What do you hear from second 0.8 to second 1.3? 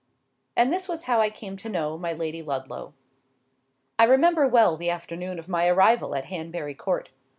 was how I